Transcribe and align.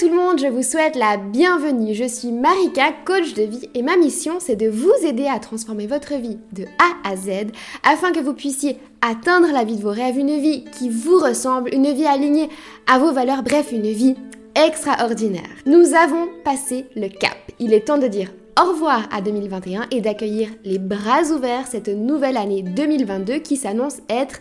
tout 0.00 0.08
le 0.08 0.16
monde, 0.16 0.40
je 0.40 0.46
vous 0.46 0.62
souhaite 0.62 0.96
la 0.96 1.18
bienvenue. 1.18 1.92
Je 1.92 2.08
suis 2.08 2.32
Marika, 2.32 2.90
coach 3.04 3.34
de 3.34 3.42
vie 3.42 3.68
et 3.74 3.82
ma 3.82 3.98
mission 3.98 4.36
c'est 4.40 4.56
de 4.56 4.66
vous 4.66 4.94
aider 5.04 5.26
à 5.26 5.38
transformer 5.38 5.86
votre 5.86 6.14
vie 6.14 6.38
de 6.52 6.64
A 6.78 7.10
à 7.10 7.16
Z 7.16 7.48
afin 7.82 8.10
que 8.10 8.20
vous 8.20 8.32
puissiez 8.32 8.78
atteindre 9.02 9.48
la 9.52 9.62
vie 9.62 9.76
de 9.76 9.82
vos 9.82 9.90
rêves, 9.90 10.16
une 10.16 10.40
vie 10.40 10.64
qui 10.64 10.88
vous 10.88 11.18
ressemble, 11.18 11.74
une 11.74 11.92
vie 11.92 12.06
alignée 12.06 12.48
à 12.90 12.98
vos 12.98 13.12
valeurs, 13.12 13.42
bref, 13.42 13.72
une 13.72 13.92
vie 13.92 14.16
extraordinaire. 14.54 15.50
Nous 15.66 15.94
avons 15.94 16.28
passé 16.44 16.86
le 16.96 17.08
cap. 17.08 17.36
Il 17.58 17.74
est 17.74 17.88
temps 17.88 17.98
de 17.98 18.08
dire 18.08 18.30
au 18.58 18.72
revoir 18.72 19.06
à 19.12 19.20
2021 19.20 19.86
et 19.90 20.00
d'accueillir 20.00 20.48
les 20.64 20.78
bras 20.78 21.24
ouverts 21.30 21.66
cette 21.66 21.88
nouvelle 21.88 22.36
année 22.36 22.62
2022 22.62 23.38
qui 23.38 23.56
s'annonce 23.56 23.98
être 24.08 24.40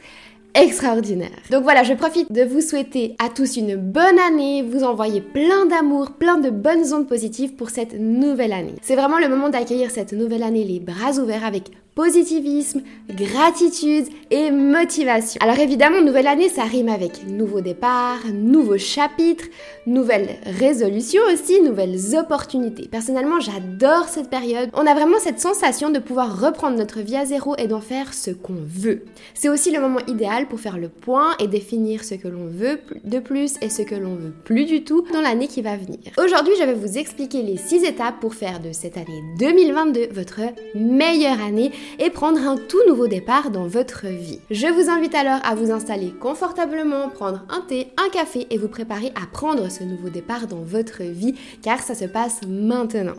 extraordinaire. 0.55 1.29
Donc 1.51 1.63
voilà, 1.63 1.83
je 1.83 1.93
profite 1.93 2.31
de 2.31 2.43
vous 2.43 2.61
souhaiter 2.61 3.15
à 3.19 3.29
tous 3.29 3.57
une 3.57 3.75
bonne 3.75 4.19
année, 4.19 4.63
vous 4.63 4.83
envoyer 4.83 5.21
plein 5.21 5.65
d'amour, 5.65 6.11
plein 6.11 6.37
de 6.37 6.49
bonnes 6.49 6.93
ondes 6.93 7.07
positives 7.07 7.55
pour 7.55 7.69
cette 7.69 7.93
nouvelle 7.99 8.53
année. 8.53 8.75
C'est 8.81 8.95
vraiment 8.95 9.19
le 9.19 9.29
moment 9.29 9.49
d'accueillir 9.49 9.91
cette 9.91 10.13
nouvelle 10.13 10.43
année 10.43 10.63
les 10.63 10.79
bras 10.79 11.19
ouverts 11.19 11.45
avec 11.45 11.71
positivisme, 11.99 12.81
gratitude 13.09 14.05
et 14.31 14.51
motivation. 14.51 15.37
Alors 15.43 15.59
évidemment, 15.59 15.99
nouvelle 15.99 16.27
année, 16.27 16.47
ça 16.47 16.63
rime 16.63 16.87
avec 16.87 17.27
nouveau 17.27 17.59
départ, 17.59 18.19
nouveau 18.31 18.77
chapitre, 18.77 19.43
nouvelles 19.85 20.37
résolutions 20.45 21.21
aussi, 21.33 21.61
nouvelles 21.61 22.15
opportunités. 22.15 22.87
Personnellement, 22.89 23.41
j'adore 23.41 24.07
cette 24.07 24.29
période. 24.29 24.69
On 24.75 24.87
a 24.87 24.93
vraiment 24.93 25.19
cette 25.19 25.41
sensation 25.41 25.89
de 25.89 25.99
pouvoir 25.99 26.39
reprendre 26.39 26.77
notre 26.77 27.01
vie 27.01 27.17
à 27.17 27.25
zéro 27.25 27.57
et 27.57 27.67
d'en 27.67 27.81
faire 27.81 28.13
ce 28.13 28.31
qu'on 28.31 28.63
veut. 28.65 29.03
C'est 29.33 29.49
aussi 29.49 29.69
le 29.69 29.81
moment 29.81 29.99
idéal 30.07 30.47
pour 30.47 30.61
faire 30.61 30.77
le 30.77 30.87
point 30.87 31.35
et 31.39 31.47
définir 31.47 32.05
ce 32.05 32.15
que 32.15 32.29
l'on 32.29 32.45
veut 32.45 32.79
de 33.03 33.19
plus 33.19 33.55
et 33.61 33.67
ce 33.67 33.81
que 33.81 33.95
l'on 33.95 34.15
veut 34.15 34.33
plus 34.45 34.63
du 34.63 34.85
tout 34.85 35.03
dans 35.11 35.19
l'année 35.19 35.47
qui 35.47 35.61
va 35.61 35.75
venir. 35.75 35.99
Aujourd'hui, 36.17 36.53
je 36.57 36.63
vais 36.63 36.75
vous 36.75 36.97
expliquer 36.97 37.43
les 37.43 37.57
6 37.57 37.83
étapes 37.83 38.21
pour 38.21 38.35
faire 38.35 38.61
de 38.61 38.71
cette 38.71 38.95
année 38.95 39.21
2022 39.37 40.07
votre 40.13 40.39
meilleure 40.75 41.41
année 41.41 41.71
et 41.97 42.09
prendre 42.09 42.39
un 42.39 42.57
tout 42.57 42.81
nouveau 42.87 43.07
départ 43.07 43.49
dans 43.49 43.67
votre 43.67 44.07
vie. 44.07 44.39
Je 44.51 44.67
vous 44.67 44.89
invite 44.89 45.15
alors 45.15 45.39
à 45.43 45.55
vous 45.55 45.71
installer 45.71 46.11
confortablement, 46.11 47.09
prendre 47.09 47.45
un 47.49 47.61
thé, 47.61 47.87
un 47.97 48.09
café 48.09 48.47
et 48.49 48.57
vous 48.57 48.67
préparer 48.67 49.11
à 49.15 49.25
prendre 49.31 49.69
ce 49.71 49.83
nouveau 49.83 50.09
départ 50.09 50.47
dans 50.47 50.61
votre 50.61 51.03
vie 51.03 51.35
car 51.61 51.79
ça 51.79 51.95
se 51.95 52.05
passe 52.05 52.41
maintenant. 52.47 53.15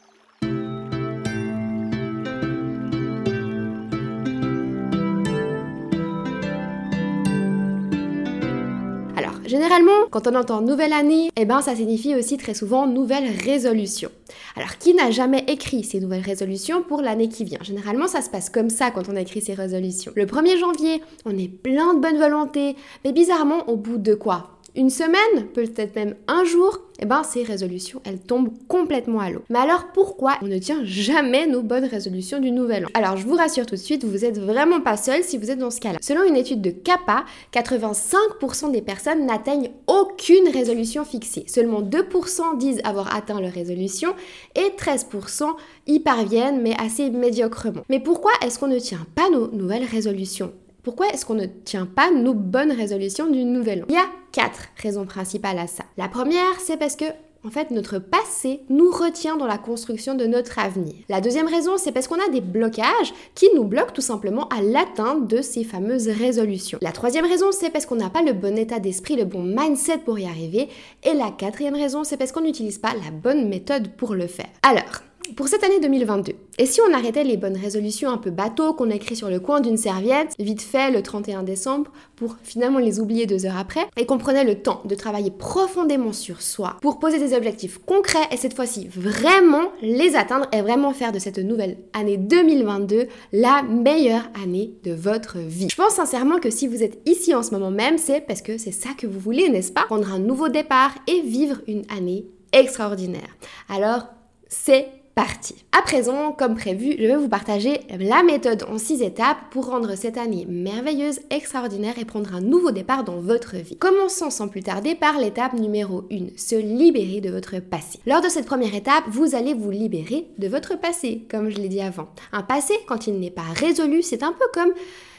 Généralement, 9.50 10.06
quand 10.12 10.28
on 10.28 10.36
entend 10.36 10.60
nouvelle 10.60 10.92
année, 10.92 11.32
eh 11.34 11.44
ben 11.44 11.60
ça 11.60 11.74
signifie 11.74 12.14
aussi 12.14 12.36
très 12.36 12.54
souvent 12.54 12.86
nouvelle 12.86 13.24
résolution. 13.44 14.08
Alors, 14.54 14.78
qui 14.78 14.94
n'a 14.94 15.10
jamais 15.10 15.44
écrit 15.48 15.82
ces 15.82 15.98
nouvelles 15.98 16.22
résolutions 16.22 16.84
pour 16.84 17.02
l'année 17.02 17.28
qui 17.28 17.42
vient? 17.42 17.58
Généralement, 17.60 18.06
ça 18.06 18.22
se 18.22 18.30
passe 18.30 18.48
comme 18.48 18.70
ça 18.70 18.92
quand 18.92 19.08
on 19.08 19.16
écrit 19.16 19.40
ces 19.40 19.54
résolutions. 19.54 20.12
Le 20.14 20.24
1er 20.24 20.56
janvier, 20.56 21.02
on 21.24 21.36
est 21.36 21.48
plein 21.48 21.94
de 21.94 21.98
bonne 21.98 22.16
volonté, 22.16 22.76
mais 23.04 23.10
bizarrement, 23.10 23.68
au 23.68 23.74
bout 23.74 23.98
de 23.98 24.14
quoi? 24.14 24.59
Une 24.76 24.90
semaine, 24.90 25.46
peut-être 25.52 25.96
même 25.96 26.14
un 26.28 26.44
jour, 26.44 26.78
eh 27.00 27.06
ben 27.06 27.22
ces 27.22 27.42
résolutions, 27.42 28.00
elles 28.04 28.20
tombent 28.20 28.52
complètement 28.68 29.20
à 29.20 29.30
l'eau. 29.30 29.42
Mais 29.48 29.58
alors 29.58 29.88
pourquoi 29.92 30.34
on 30.42 30.46
ne 30.46 30.58
tient 30.58 30.84
jamais 30.84 31.46
nos 31.46 31.62
bonnes 31.62 31.86
résolutions 31.86 32.38
du 32.38 32.50
nouvel 32.50 32.86
an? 32.86 32.88
Alors 32.94 33.16
je 33.16 33.26
vous 33.26 33.34
rassure 33.34 33.66
tout 33.66 33.74
de 33.74 33.80
suite, 33.80 34.04
vous 34.04 34.24
êtes 34.24 34.38
vraiment 34.38 34.80
pas 34.80 34.96
seul 34.96 35.24
si 35.24 35.38
vous 35.38 35.50
êtes 35.50 35.58
dans 35.58 35.70
ce 35.70 35.80
cas-là. 35.80 35.98
Selon 36.00 36.24
une 36.24 36.36
étude 36.36 36.60
de 36.60 36.70
CAPA, 36.70 37.24
85% 37.52 38.70
des 38.70 38.82
personnes 38.82 39.26
n'atteignent 39.26 39.70
aucune 39.86 40.48
résolution 40.52 41.04
fixée. 41.04 41.44
Seulement 41.48 41.82
2% 41.82 42.58
disent 42.58 42.80
avoir 42.84 43.14
atteint 43.16 43.40
leur 43.40 43.52
résolution 43.52 44.14
et 44.54 44.76
13% 44.76 45.44
y 45.86 46.00
parviennent 46.00 46.60
mais 46.60 46.76
assez 46.78 47.10
médiocrement. 47.10 47.82
Mais 47.88 48.00
pourquoi 48.00 48.32
est-ce 48.44 48.58
qu'on 48.58 48.68
ne 48.68 48.78
tient 48.78 49.06
pas 49.14 49.30
nos 49.30 49.48
nouvelles 49.48 49.84
résolutions? 49.84 50.52
Pourquoi 50.82 51.08
est-ce 51.08 51.24
qu'on 51.26 51.34
ne 51.34 51.46
tient 51.46 51.86
pas 51.86 52.10
nos 52.10 52.34
bonnes 52.34 52.72
résolutions 52.72 53.28
du 53.28 53.44
nouvel 53.44 53.82
an 53.82 53.86
Il 53.88 53.94
y 53.94 53.98
a 53.98 54.10
quatre 54.32 54.68
raisons 54.76 55.04
principales 55.04 55.58
à 55.58 55.66
ça. 55.66 55.84
La 55.96 56.08
première, 56.08 56.60
c'est 56.60 56.76
parce 56.76 56.96
que 56.96 57.04
en 57.42 57.50
fait, 57.50 57.70
notre 57.70 57.98
passé 57.98 58.60
nous 58.68 58.90
retient 58.90 59.38
dans 59.38 59.46
la 59.46 59.56
construction 59.56 60.14
de 60.14 60.26
notre 60.26 60.58
avenir. 60.58 60.92
La 61.08 61.22
deuxième 61.22 61.48
raison, 61.48 61.78
c'est 61.78 61.90
parce 61.90 62.06
qu'on 62.06 62.20
a 62.20 62.28
des 62.28 62.42
blocages 62.42 63.14
qui 63.34 63.46
nous 63.54 63.64
bloquent 63.64 63.94
tout 63.94 64.02
simplement 64.02 64.46
à 64.48 64.60
l'atteinte 64.60 65.26
de 65.26 65.40
ces 65.40 65.64
fameuses 65.64 66.08
résolutions. 66.08 66.78
La 66.82 66.92
troisième 66.92 67.24
raison, 67.24 67.46
c'est 67.50 67.70
parce 67.70 67.86
qu'on 67.86 67.96
n'a 67.96 68.10
pas 68.10 68.22
le 68.22 68.34
bon 68.34 68.58
état 68.58 68.78
d'esprit, 68.78 69.16
le 69.16 69.24
bon 69.24 69.42
mindset 69.42 69.98
pour 69.98 70.18
y 70.18 70.26
arriver. 70.26 70.68
Et 71.02 71.14
la 71.14 71.30
quatrième 71.30 71.76
raison, 71.76 72.04
c'est 72.04 72.18
parce 72.18 72.30
qu'on 72.30 72.42
n'utilise 72.42 72.78
pas 72.78 72.92
la 72.92 73.10
bonne 73.10 73.48
méthode 73.48 73.88
pour 73.96 74.14
le 74.14 74.26
faire. 74.26 74.48
Alors, 74.62 75.00
pour 75.36 75.48
cette 75.48 75.64
année 75.64 75.80
2022, 75.80 76.32
et 76.58 76.66
si 76.66 76.80
on 76.80 76.92
arrêtait 76.92 77.24
les 77.24 77.36
bonnes 77.36 77.56
résolutions 77.56 78.10
un 78.10 78.18
peu 78.18 78.30
bateau 78.30 78.74
qu'on 78.74 78.90
écrit 78.90 79.16
sur 79.16 79.30
le 79.30 79.40
coin 79.40 79.60
d'une 79.60 79.76
serviette, 79.76 80.34
vite 80.38 80.62
fait 80.62 80.90
le 80.90 81.02
31 81.02 81.42
décembre, 81.42 81.90
pour 82.16 82.36
finalement 82.42 82.78
les 82.78 83.00
oublier 83.00 83.26
deux 83.26 83.46
heures 83.46 83.56
après, 83.58 83.86
et 83.96 84.06
qu'on 84.06 84.18
prenait 84.18 84.44
le 84.44 84.56
temps 84.56 84.82
de 84.84 84.94
travailler 84.94 85.30
profondément 85.30 86.12
sur 86.12 86.42
soi 86.42 86.76
pour 86.82 86.98
poser 86.98 87.18
des 87.18 87.34
objectifs 87.34 87.78
concrets 87.78 88.28
et 88.30 88.36
cette 88.36 88.54
fois-ci 88.54 88.88
vraiment 88.88 89.70
les 89.82 90.16
atteindre 90.16 90.46
et 90.52 90.60
vraiment 90.60 90.92
faire 90.92 91.12
de 91.12 91.18
cette 91.18 91.38
nouvelle 91.38 91.78
année 91.92 92.16
2022 92.16 93.08
la 93.32 93.62
meilleure 93.62 94.28
année 94.42 94.74
de 94.84 94.92
votre 94.92 95.38
vie. 95.38 95.68
Je 95.70 95.76
pense 95.76 95.94
sincèrement 95.94 96.38
que 96.38 96.50
si 96.50 96.66
vous 96.66 96.82
êtes 96.82 97.00
ici 97.08 97.34
en 97.34 97.42
ce 97.42 97.52
moment 97.52 97.70
même, 97.70 97.98
c'est 97.98 98.20
parce 98.20 98.42
que 98.42 98.58
c'est 98.58 98.72
ça 98.72 98.90
que 98.96 99.06
vous 99.06 99.18
voulez, 99.18 99.48
n'est-ce 99.48 99.72
pas? 99.72 99.84
Prendre 99.86 100.12
un 100.12 100.18
nouveau 100.18 100.48
départ 100.48 100.94
et 101.06 101.20
vivre 101.22 101.60
une 101.66 101.84
année 101.96 102.26
extraordinaire. 102.52 103.36
Alors, 103.68 104.06
c'est 104.48 104.88
parti. 105.14 105.54
À 105.76 105.82
présent, 105.82 106.32
comme 106.32 106.54
prévu, 106.54 106.94
je 106.98 107.04
vais 107.04 107.16
vous 107.16 107.28
partager 107.28 107.80
la 107.98 108.22
méthode 108.22 108.64
en 108.64 108.78
6 108.78 109.02
étapes 109.02 109.38
pour 109.50 109.66
rendre 109.66 109.94
cette 109.96 110.18
année 110.18 110.46
merveilleuse, 110.48 111.20
extraordinaire 111.30 111.98
et 111.98 112.04
prendre 112.04 112.34
un 112.34 112.40
nouveau 112.40 112.70
départ 112.70 113.04
dans 113.04 113.20
votre 113.20 113.56
vie. 113.56 113.76
Commençons 113.76 114.30
sans 114.30 114.48
plus 114.48 114.62
tarder 114.62 114.94
par 114.94 115.18
l'étape 115.18 115.54
numéro 115.54 116.04
1, 116.10 116.36
se 116.36 116.56
libérer 116.56 117.20
de 117.20 117.30
votre 117.30 117.58
passé. 117.60 117.98
Lors 118.06 118.20
de 118.20 118.28
cette 118.28 118.46
première 118.46 118.74
étape, 118.74 119.04
vous 119.08 119.34
allez 119.34 119.54
vous 119.54 119.70
libérer 119.70 120.26
de 120.38 120.48
votre 120.48 120.78
passé, 120.78 121.26
comme 121.30 121.50
je 121.50 121.56
l'ai 121.56 121.68
dit 121.68 121.80
avant. 121.80 122.08
Un 122.32 122.42
passé, 122.42 122.74
quand 122.86 123.06
il 123.06 123.18
n'est 123.18 123.30
pas 123.30 123.42
résolu, 123.54 124.02
c'est 124.02 124.22
un 124.22 124.32
peu 124.32 124.46
comme 124.52 124.72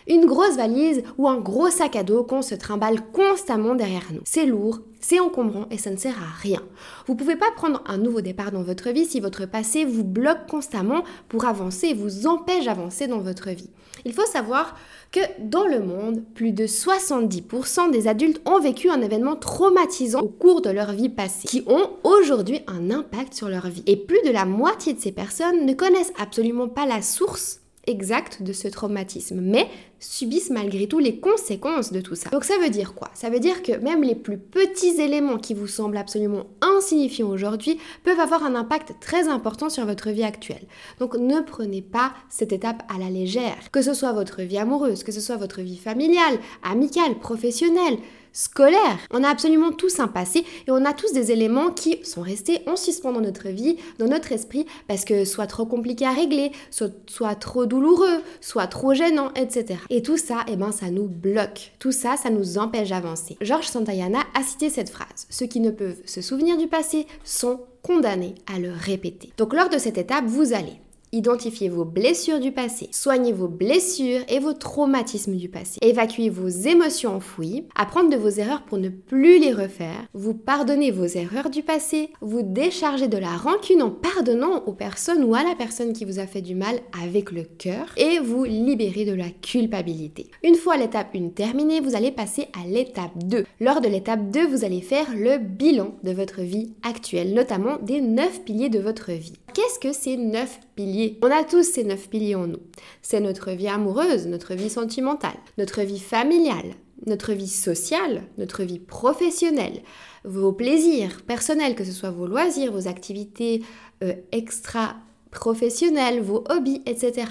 une 0.07 0.25
grosse 0.25 0.55
valise 0.55 1.03
ou 1.17 1.27
un 1.27 1.39
gros 1.39 1.69
sac 1.69 1.95
à 1.95 2.03
dos 2.03 2.23
qu'on 2.23 2.41
se 2.41 2.55
trimballe 2.55 3.01
constamment 3.11 3.75
derrière 3.75 4.07
nous. 4.11 4.21
C'est 4.25 4.45
lourd, 4.45 4.79
c'est 4.99 5.19
encombrant 5.19 5.65
et 5.71 5.77
ça 5.77 5.89
ne 5.89 5.97
sert 5.97 6.17
à 6.17 6.41
rien. 6.41 6.61
Vous 7.07 7.13
ne 7.13 7.17
pouvez 7.17 7.35
pas 7.35 7.51
prendre 7.55 7.83
un 7.85 7.97
nouveau 7.97 8.21
départ 8.21 8.51
dans 8.51 8.63
votre 8.63 8.89
vie 8.89 9.05
si 9.05 9.19
votre 9.19 9.45
passé 9.45 9.85
vous 9.85 10.03
bloque 10.03 10.47
constamment 10.49 11.03
pour 11.29 11.45
avancer 11.45 11.87
et 11.87 11.93
vous 11.93 12.27
empêche 12.27 12.65
d'avancer 12.65 13.07
dans 13.07 13.19
votre 13.19 13.49
vie. 13.49 13.69
Il 14.05 14.13
faut 14.13 14.25
savoir 14.25 14.75
que 15.11 15.19
dans 15.39 15.67
le 15.67 15.79
monde, 15.79 16.23
plus 16.33 16.51
de 16.51 16.65
70% 16.65 17.91
des 17.91 18.07
adultes 18.07 18.41
ont 18.45 18.59
vécu 18.59 18.89
un 18.89 19.01
événement 19.01 19.35
traumatisant 19.35 20.21
au 20.21 20.29
cours 20.29 20.61
de 20.61 20.69
leur 20.69 20.93
vie 20.93 21.09
passée, 21.09 21.47
qui 21.47 21.63
ont 21.67 21.89
aujourd'hui 22.03 22.61
un 22.67 22.89
impact 22.89 23.33
sur 23.33 23.49
leur 23.49 23.67
vie. 23.67 23.83
Et 23.85 23.97
plus 23.97 24.21
de 24.25 24.31
la 24.31 24.45
moitié 24.45 24.93
de 24.93 24.99
ces 24.99 25.11
personnes 25.11 25.65
ne 25.65 25.73
connaissent 25.73 26.13
absolument 26.17 26.69
pas 26.69 26.85
la 26.85 27.01
source 27.01 27.60
exacte 27.87 28.43
de 28.43 28.53
ce 28.53 28.67
traumatisme, 28.67 29.41
mais 29.41 29.67
subissent 29.99 30.49
malgré 30.49 30.87
tout 30.87 30.99
les 30.99 31.19
conséquences 31.19 31.91
de 31.91 32.01
tout 32.01 32.15
ça. 32.15 32.29
Donc 32.29 32.43
ça 32.43 32.57
veut 32.59 32.69
dire 32.69 32.93
quoi? 32.93 33.09
Ça 33.13 33.29
veut 33.29 33.39
dire 33.39 33.63
que 33.63 33.73
même 33.77 34.03
les 34.03 34.15
plus 34.15 34.37
petits 34.37 34.99
éléments 35.01 35.37
qui 35.37 35.53
vous 35.53 35.67
semblent 35.67 35.97
absolument 35.97 36.45
insignifiants 36.61 37.29
aujourd'hui 37.29 37.79
peuvent 38.03 38.19
avoir 38.19 38.43
un 38.43 38.55
impact 38.55 38.95
très 38.99 39.27
important 39.27 39.69
sur 39.69 39.85
votre 39.85 40.09
vie 40.09 40.23
actuelle. 40.23 40.65
Donc 40.99 41.15
ne 41.15 41.41
prenez 41.41 41.81
pas 41.81 42.13
cette 42.29 42.53
étape 42.53 42.83
à 42.93 42.99
la 42.99 43.09
légère. 43.09 43.71
Que 43.71 43.81
ce 43.81 43.93
soit 43.93 44.13
votre 44.13 44.41
vie 44.41 44.57
amoureuse, 44.57 45.03
que 45.03 45.11
ce 45.11 45.21
soit 45.21 45.37
votre 45.37 45.61
vie 45.61 45.77
familiale, 45.77 46.39
amicale, 46.63 47.19
professionnelle, 47.19 47.97
scolaire. 48.33 48.99
On 49.11 49.23
a 49.23 49.29
absolument 49.29 49.71
tous 49.71 49.99
un 49.99 50.07
passé 50.07 50.45
et 50.67 50.71
on 50.71 50.85
a 50.85 50.93
tous 50.93 51.13
des 51.13 51.31
éléments 51.31 51.71
qui 51.71 52.03
sont 52.03 52.21
restés 52.21 52.61
en 52.67 52.75
suspens 52.75 53.11
dans 53.11 53.21
notre 53.21 53.49
vie, 53.49 53.77
dans 53.99 54.07
notre 54.07 54.31
esprit, 54.31 54.65
parce 54.87 55.05
que 55.05 55.25
soit 55.25 55.47
trop 55.47 55.65
compliqué 55.65 56.05
à 56.05 56.11
régler, 56.11 56.51
soit, 56.69 56.91
soit 57.07 57.35
trop 57.35 57.65
douloureux, 57.65 58.21
soit 58.39 58.67
trop 58.67 58.93
gênant, 58.93 59.31
etc. 59.35 59.79
Et 59.89 60.01
tout 60.01 60.17
ça, 60.17 60.45
eh 60.47 60.55
ben, 60.55 60.71
ça 60.71 60.89
nous 60.89 61.07
bloque. 61.07 61.73
Tout 61.79 61.91
ça, 61.91 62.17
ça 62.17 62.29
nous 62.29 62.57
empêche 62.57 62.89
d'avancer. 62.89 63.37
Georges 63.41 63.67
Santayana 63.67 64.19
a 64.33 64.43
cité 64.43 64.69
cette 64.69 64.89
phrase. 64.89 65.27
Ceux 65.29 65.45
qui 65.45 65.59
ne 65.59 65.71
peuvent 65.71 66.01
se 66.05 66.21
souvenir 66.21 66.57
du 66.57 66.67
passé 66.67 67.07
sont 67.23 67.61
condamnés 67.81 68.35
à 68.53 68.59
le 68.59 68.71
répéter. 68.71 69.33
Donc 69.37 69.53
lors 69.53 69.69
de 69.69 69.77
cette 69.77 69.97
étape, 69.97 70.25
vous 70.25 70.53
allez 70.53 70.79
Identifiez 71.13 71.67
vos 71.67 71.83
blessures 71.83 72.39
du 72.39 72.53
passé, 72.53 72.87
soignez 72.93 73.33
vos 73.33 73.49
blessures 73.49 74.21
et 74.29 74.39
vos 74.39 74.53
traumatismes 74.53 75.35
du 75.35 75.49
passé, 75.49 75.77
évacuez 75.81 76.29
vos 76.29 76.47
émotions 76.47 77.17
enfouies, 77.17 77.65
apprendre 77.75 78.09
de 78.09 78.15
vos 78.15 78.29
erreurs 78.29 78.63
pour 78.63 78.77
ne 78.77 78.87
plus 78.87 79.37
les 79.37 79.51
refaire, 79.51 80.07
vous 80.13 80.33
pardonnez 80.33 80.89
vos 80.89 81.05
erreurs 81.05 81.49
du 81.49 81.63
passé, 81.63 82.11
vous 82.21 82.43
déchargez 82.43 83.09
de 83.09 83.17
la 83.17 83.35
rancune 83.35 83.81
en 83.81 83.91
pardonnant 83.91 84.63
aux 84.67 84.71
personnes 84.71 85.25
ou 85.25 85.35
à 85.35 85.43
la 85.43 85.53
personne 85.53 85.91
qui 85.91 86.05
vous 86.05 86.19
a 86.19 86.27
fait 86.27 86.41
du 86.41 86.55
mal 86.55 86.79
avec 87.03 87.33
le 87.33 87.43
cœur 87.43 87.87
et 87.97 88.19
vous 88.19 88.45
libérez 88.45 89.03
de 89.03 89.13
la 89.13 89.31
culpabilité. 89.31 90.31
Une 90.45 90.55
fois 90.55 90.77
l'étape 90.77 91.13
1 91.13 91.31
terminée, 91.31 91.81
vous 91.81 91.97
allez 91.97 92.11
passer 92.11 92.47
à 92.53 92.65
l'étape 92.65 93.17
2. 93.25 93.43
Lors 93.59 93.81
de 93.81 93.89
l'étape 93.89 94.31
2, 94.31 94.47
vous 94.47 94.63
allez 94.63 94.79
faire 94.79 95.07
le 95.13 95.39
bilan 95.39 95.93
de 96.03 96.11
votre 96.11 96.39
vie 96.39 96.71
actuelle, 96.83 97.33
notamment 97.33 97.79
des 97.81 97.99
9 97.99 98.45
piliers 98.45 98.69
de 98.69 98.79
votre 98.79 99.11
vie. 99.11 99.33
Qu'est-ce 99.53 99.79
que 99.79 99.91
ces 99.91 100.17
9 100.17 100.59
piliers? 100.75 101.19
On 101.21 101.31
a 101.31 101.43
tous 101.43 101.63
ces 101.63 101.83
neuf 101.83 102.09
piliers 102.09 102.35
en 102.35 102.47
nous. 102.47 102.61
C'est 103.01 103.19
notre 103.19 103.51
vie 103.51 103.67
amoureuse, 103.67 104.27
notre 104.27 104.53
vie 104.53 104.69
sentimentale, 104.69 105.35
notre 105.57 105.81
vie 105.81 105.99
familiale, 105.99 106.75
notre 107.05 107.33
vie 107.33 107.47
sociale, 107.47 108.23
notre 108.37 108.63
vie 108.63 108.79
professionnelle, 108.79 109.81
vos 110.23 110.53
plaisirs 110.53 111.21
personnels, 111.23 111.75
que 111.75 111.83
ce 111.83 111.91
soit 111.91 112.11
vos 112.11 112.27
loisirs, 112.27 112.71
vos 112.71 112.87
activités 112.87 113.63
euh, 114.03 114.13
extra 114.31 114.95
professionnelles, 115.31 116.21
vos 116.21 116.43
hobbies, 116.49 116.81
etc. 116.85 117.27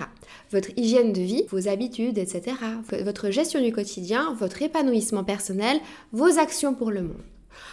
Votre 0.53 0.71
hygiène 0.77 1.13
de 1.13 1.21
vie, 1.21 1.45
vos 1.49 1.69
habitudes, 1.69 2.19
etc. 2.19 2.57
Votre 3.05 3.31
gestion 3.31 3.63
du 3.63 3.73
quotidien, 3.73 4.35
votre 4.35 4.63
épanouissement 4.63 5.25
personnel, 5.25 5.79
vos 6.13 6.39
actions 6.39 6.75
pour 6.75 6.91
le 6.91 7.03
monde. 7.03 7.23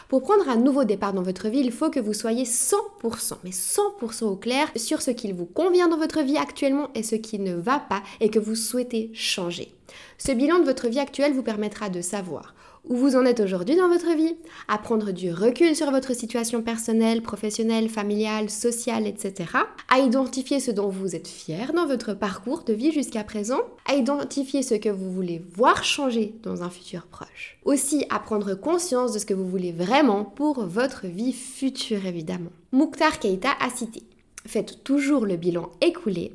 Pour 0.09 0.21
prendre 0.21 0.49
un 0.49 0.57
nouveau 0.57 0.83
départ 0.83 1.13
dans 1.13 1.21
votre 1.21 1.49
vie, 1.49 1.59
il 1.59 1.71
faut 1.71 1.89
que 1.89 1.99
vous 1.99 2.13
soyez 2.13 2.43
100%, 2.43 3.33
mais 3.43 3.51
100% 3.51 4.25
au 4.25 4.35
clair 4.35 4.67
sur 4.75 5.01
ce 5.01 5.11
qu'il 5.11 5.33
vous 5.33 5.45
convient 5.45 5.87
dans 5.87 5.97
votre 5.97 6.21
vie 6.21 6.37
actuellement 6.37 6.89
et 6.95 7.03
ce 7.03 7.15
qui 7.15 7.39
ne 7.39 7.55
va 7.55 7.79
pas 7.79 8.03
et 8.19 8.29
que 8.29 8.39
vous 8.39 8.55
souhaitez 8.55 9.11
changer. 9.13 9.73
Ce 10.17 10.31
bilan 10.31 10.59
de 10.59 10.65
votre 10.65 10.87
vie 10.87 10.99
actuelle 10.99 11.33
vous 11.33 11.43
permettra 11.43 11.89
de 11.89 12.01
savoir 12.01 12.53
où 12.87 12.95
vous 12.95 13.15
en 13.15 13.25
êtes 13.25 13.39
aujourd'hui 13.39 13.75
dans 13.75 13.87
votre 13.87 14.15
vie, 14.15 14.35
à 14.67 14.77
prendre 14.77 15.11
du 15.11 15.31
recul 15.31 15.75
sur 15.75 15.91
votre 15.91 16.13
situation 16.13 16.61
personnelle, 16.61 17.21
professionnelle, 17.21 17.89
familiale, 17.89 18.49
sociale, 18.49 19.07
etc., 19.07 19.51
à 19.89 19.99
identifier 19.99 20.59
ce 20.59 20.71
dont 20.71 20.89
vous 20.89 21.15
êtes 21.15 21.27
fier 21.27 21.73
dans 21.73 21.85
votre 21.85 22.13
parcours 22.13 22.63
de 22.63 22.73
vie 22.73 22.91
jusqu'à 22.91 23.23
présent, 23.23 23.59
à 23.85 23.95
identifier 23.95 24.63
ce 24.63 24.75
que 24.75 24.89
vous 24.89 25.11
voulez 25.11 25.41
voir 25.53 25.83
changer 25.83 26.33
dans 26.43 26.63
un 26.63 26.69
futur 26.69 27.07
proche. 27.07 27.57
Aussi 27.65 28.05
à 28.09 28.19
prendre 28.19 28.53
conscience 28.53 29.13
de 29.13 29.19
ce 29.19 29.25
que 29.25 29.33
vous 29.33 29.47
voulez 29.47 29.71
vraiment 29.71 30.23
pour 30.23 30.65
votre 30.65 31.07
vie 31.07 31.33
future 31.33 32.05
évidemment. 32.05 32.51
Mouktar 32.71 33.19
Keita 33.19 33.49
a 33.59 33.69
cité 33.69 34.03
Faites 34.45 34.83
toujours 34.85 35.25
le 35.25 35.35
bilan 35.35 35.71
écoulé 35.81 36.31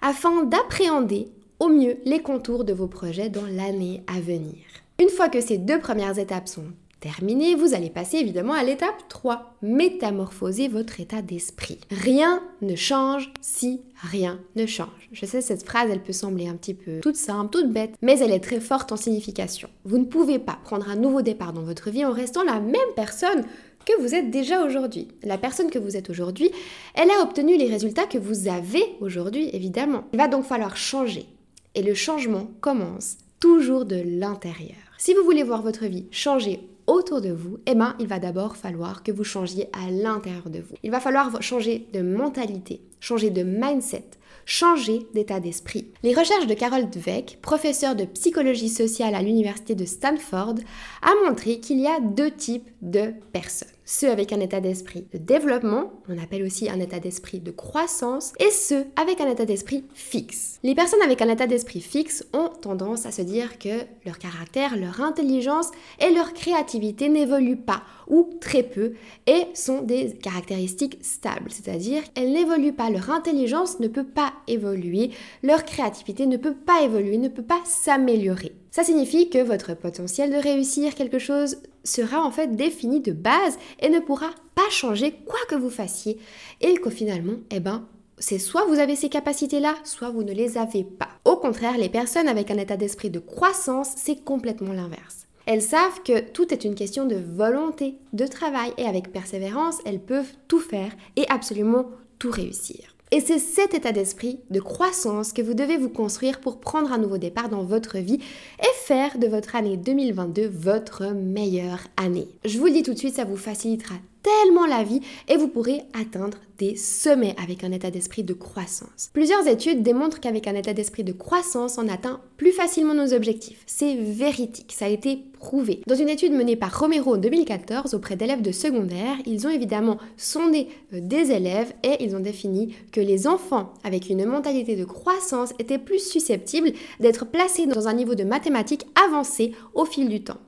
afin 0.00 0.44
d'appréhender 0.44 1.28
au 1.58 1.68
mieux 1.68 1.96
les 2.04 2.20
contours 2.20 2.64
de 2.64 2.72
vos 2.72 2.86
projets 2.86 3.28
dans 3.28 3.46
l'année 3.46 4.02
à 4.06 4.20
venir. 4.20 4.54
Une 4.98 5.10
fois 5.10 5.28
que 5.28 5.42
ces 5.42 5.58
deux 5.58 5.78
premières 5.78 6.18
étapes 6.18 6.48
sont 6.48 6.64
terminées, 7.00 7.54
vous 7.54 7.74
allez 7.74 7.90
passer 7.90 8.16
évidemment 8.16 8.54
à 8.54 8.64
l'étape 8.64 9.08
3, 9.10 9.56
métamorphoser 9.60 10.68
votre 10.68 11.00
état 11.00 11.20
d'esprit. 11.20 11.78
Rien 11.90 12.42
ne 12.62 12.74
change 12.74 13.30
si 13.42 13.82
rien 14.00 14.40
ne 14.56 14.64
change. 14.64 15.10
Je 15.12 15.26
sais, 15.26 15.42
cette 15.42 15.66
phrase, 15.66 15.90
elle 15.90 16.02
peut 16.02 16.14
sembler 16.14 16.48
un 16.48 16.56
petit 16.56 16.72
peu 16.72 17.00
toute 17.00 17.16
simple, 17.16 17.50
toute 17.50 17.70
bête, 17.70 17.94
mais 18.00 18.18
elle 18.20 18.32
est 18.32 18.40
très 18.40 18.58
forte 18.58 18.90
en 18.90 18.96
signification. 18.96 19.68
Vous 19.84 19.98
ne 19.98 20.04
pouvez 20.04 20.38
pas 20.38 20.58
prendre 20.64 20.88
un 20.88 20.96
nouveau 20.96 21.20
départ 21.20 21.52
dans 21.52 21.62
votre 21.62 21.90
vie 21.90 22.06
en 22.06 22.12
restant 22.12 22.42
la 22.42 22.58
même 22.58 22.80
personne 22.96 23.44
que 23.84 24.00
vous 24.00 24.14
êtes 24.14 24.30
déjà 24.30 24.64
aujourd'hui. 24.64 25.08
La 25.22 25.36
personne 25.36 25.70
que 25.70 25.78
vous 25.78 25.98
êtes 25.98 26.08
aujourd'hui, 26.08 26.50
elle 26.94 27.10
a 27.10 27.22
obtenu 27.22 27.58
les 27.58 27.68
résultats 27.68 28.06
que 28.06 28.18
vous 28.18 28.48
avez 28.48 28.82
aujourd'hui, 29.02 29.50
évidemment. 29.52 30.04
Il 30.14 30.18
va 30.18 30.28
donc 30.28 30.44
falloir 30.44 30.78
changer. 30.78 31.26
Et 31.74 31.82
le 31.82 31.92
changement 31.92 32.48
commence 32.62 33.18
toujours 33.38 33.84
de 33.84 34.02
l'intérieur. 34.02 34.85
Si 34.98 35.12
vous 35.12 35.24
voulez 35.24 35.42
voir 35.42 35.60
votre 35.60 35.84
vie 35.84 36.06
changer 36.10 36.60
autour 36.86 37.20
de 37.20 37.30
vous, 37.30 37.58
eh 37.66 37.74
ben, 37.74 37.94
il 38.00 38.06
va 38.06 38.18
d'abord 38.18 38.56
falloir 38.56 39.02
que 39.02 39.12
vous 39.12 39.24
changiez 39.24 39.68
à 39.74 39.90
l'intérieur 39.90 40.48
de 40.48 40.60
vous. 40.60 40.74
Il 40.82 40.90
va 40.90 41.00
falloir 41.00 41.42
changer 41.42 41.86
de 41.92 42.00
mentalité, 42.00 42.80
changer 42.98 43.28
de 43.28 43.42
mindset, 43.42 44.04
changer 44.46 45.06
d'état 45.12 45.38
d'esprit. 45.38 45.88
Les 46.02 46.14
recherches 46.14 46.46
de 46.46 46.54
Carol 46.54 46.88
Dweck, 46.88 47.40
professeure 47.42 47.94
de 47.94 48.04
psychologie 48.04 48.70
sociale 48.70 49.14
à 49.14 49.22
l'université 49.22 49.74
de 49.74 49.84
Stanford, 49.84 50.54
a 51.02 51.28
montré 51.28 51.60
qu'il 51.60 51.78
y 51.78 51.86
a 51.86 52.00
deux 52.00 52.30
types 52.30 52.70
de 52.80 53.12
personnes. 53.32 53.75
Ceux 53.88 54.10
avec 54.10 54.32
un 54.32 54.40
état 54.40 54.60
d'esprit 54.60 55.06
de 55.12 55.18
développement, 55.18 55.92
on 56.08 56.18
appelle 56.20 56.42
aussi 56.42 56.68
un 56.68 56.80
état 56.80 56.98
d'esprit 56.98 57.38
de 57.38 57.52
croissance, 57.52 58.32
et 58.40 58.50
ceux 58.50 58.84
avec 58.96 59.20
un 59.20 59.30
état 59.30 59.44
d'esprit 59.44 59.84
fixe. 59.94 60.58
Les 60.64 60.74
personnes 60.74 61.02
avec 61.02 61.22
un 61.22 61.28
état 61.28 61.46
d'esprit 61.46 61.80
fixe 61.80 62.26
ont 62.32 62.48
tendance 62.48 63.06
à 63.06 63.12
se 63.12 63.22
dire 63.22 63.60
que 63.60 63.84
leur 64.04 64.18
caractère, 64.18 64.76
leur 64.76 65.00
intelligence 65.00 65.70
et 66.00 66.12
leur 66.12 66.32
créativité 66.32 67.08
n'évoluent 67.08 67.54
pas 67.54 67.84
ou 68.08 68.28
très 68.40 68.64
peu 68.64 68.94
et 69.28 69.46
sont 69.54 69.82
des 69.82 70.16
caractéristiques 70.20 70.98
stables, 71.00 71.52
c'est-à-dire 71.52 72.02
elles 72.16 72.32
n'évoluent 72.32 72.72
pas, 72.72 72.90
leur 72.90 73.10
intelligence 73.10 73.78
ne 73.78 73.86
peut 73.86 74.04
pas 74.04 74.32
évoluer, 74.48 75.10
leur 75.44 75.64
créativité 75.64 76.26
ne 76.26 76.36
peut 76.36 76.54
pas 76.54 76.82
évoluer, 76.82 77.18
ne 77.18 77.28
peut 77.28 77.42
pas 77.42 77.62
s'améliorer. 77.64 78.52
Ça 78.72 78.84
signifie 78.84 79.30
que 79.30 79.42
votre 79.42 79.74
potentiel 79.74 80.30
de 80.30 80.36
réussir 80.36 80.94
quelque 80.94 81.18
chose 81.18 81.56
sera 81.86 82.22
en 82.22 82.30
fait 82.30 82.56
défini 82.56 83.00
de 83.00 83.12
base 83.12 83.58
et 83.80 83.88
ne 83.88 84.00
pourra 84.00 84.30
pas 84.54 84.68
changer 84.70 85.12
quoi 85.26 85.38
que 85.48 85.54
vous 85.54 85.70
fassiez 85.70 86.18
et 86.60 86.74
que 86.74 86.90
finalement, 86.90 87.36
eh 87.50 87.60
ben, 87.60 87.86
c'est 88.18 88.38
soit 88.38 88.64
vous 88.66 88.78
avez 88.78 88.96
ces 88.96 89.08
capacités-là, 89.08 89.74
soit 89.84 90.10
vous 90.10 90.22
ne 90.22 90.32
les 90.32 90.58
avez 90.58 90.84
pas. 90.84 91.08
Au 91.24 91.36
contraire, 91.36 91.76
les 91.78 91.88
personnes 91.88 92.28
avec 92.28 92.50
un 92.50 92.58
état 92.58 92.76
d'esprit 92.76 93.10
de 93.10 93.18
croissance, 93.18 93.90
c'est 93.96 94.24
complètement 94.24 94.72
l'inverse. 94.72 95.26
Elles 95.46 95.62
savent 95.62 96.02
que 96.02 96.20
tout 96.20 96.52
est 96.52 96.64
une 96.64 96.74
question 96.74 97.06
de 97.06 97.16
volonté, 97.16 97.98
de 98.12 98.26
travail 98.26 98.72
et 98.78 98.84
avec 98.84 99.12
persévérance, 99.12 99.78
elles 99.84 100.00
peuvent 100.00 100.32
tout 100.48 100.58
faire 100.58 100.90
et 101.14 101.24
absolument 101.28 101.86
tout 102.18 102.30
réussir. 102.30 102.95
Et 103.12 103.20
c'est 103.20 103.38
cet 103.38 103.72
état 103.72 103.92
d'esprit 103.92 104.40
de 104.50 104.58
croissance 104.58 105.32
que 105.32 105.40
vous 105.40 105.54
devez 105.54 105.76
vous 105.76 105.88
construire 105.88 106.40
pour 106.40 106.58
prendre 106.58 106.90
un 106.92 106.98
nouveau 106.98 107.18
départ 107.18 107.48
dans 107.48 107.62
votre 107.62 107.98
vie 107.98 108.18
et 108.60 108.84
faire 108.84 109.18
de 109.18 109.28
votre 109.28 109.54
année 109.54 109.76
2022 109.76 110.48
votre 110.48 111.12
meilleure 111.12 111.86
année. 111.96 112.26
Je 112.44 112.58
vous 112.58 112.66
le 112.66 112.72
dis 112.72 112.82
tout 112.82 112.94
de 112.94 112.98
suite, 112.98 113.14
ça 113.14 113.24
vous 113.24 113.36
facilitera 113.36 113.94
tellement 114.26 114.66
la 114.66 114.82
vie 114.82 115.00
et 115.28 115.36
vous 115.36 115.46
pourrez 115.46 115.82
atteindre 115.94 116.38
des 116.58 116.74
sommets 116.74 117.36
avec 117.40 117.62
un 117.62 117.70
état 117.70 117.92
d'esprit 117.92 118.24
de 118.24 118.32
croissance. 118.32 119.10
Plusieurs 119.12 119.46
études 119.46 119.82
démontrent 119.82 120.18
qu'avec 120.18 120.48
un 120.48 120.54
état 120.54 120.72
d'esprit 120.72 121.04
de 121.04 121.12
croissance, 121.12 121.78
on 121.78 121.86
atteint 121.86 122.20
plus 122.36 122.50
facilement 122.50 122.94
nos 122.94 123.12
objectifs. 123.12 123.62
C'est 123.66 123.94
véridique, 123.94 124.72
ça 124.72 124.86
a 124.86 124.88
été 124.88 125.18
prouvé. 125.38 125.82
Dans 125.86 125.94
une 125.94 126.08
étude 126.08 126.32
menée 126.32 126.56
par 126.56 126.76
Romero 126.76 127.14
en 127.14 127.18
2014 127.18 127.94
auprès 127.94 128.16
d'élèves 128.16 128.42
de 128.42 128.50
secondaire, 128.50 129.16
ils 129.26 129.46
ont 129.46 129.50
évidemment 129.50 129.98
sondé 130.16 130.68
euh, 130.92 131.00
des 131.00 131.30
élèves 131.30 131.72
et 131.84 132.02
ils 132.02 132.16
ont 132.16 132.20
défini 132.20 132.74
que 132.90 133.00
les 133.00 133.28
enfants 133.28 133.74
avec 133.84 134.08
une 134.08 134.24
mentalité 134.24 134.74
de 134.74 134.84
croissance 134.84 135.52
étaient 135.60 135.78
plus 135.78 136.00
susceptibles 136.00 136.72
d'être 136.98 137.26
placés 137.26 137.66
dans 137.66 137.86
un 137.86 137.94
niveau 137.94 138.16
de 138.16 138.24
mathématiques 138.24 138.86
avancé 139.06 139.52
au 139.74 139.84
fil 139.84 140.08
du 140.08 140.24
temps. 140.24 140.38